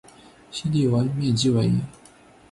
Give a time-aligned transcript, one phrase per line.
[0.49, 1.71] 西帝汶面积为。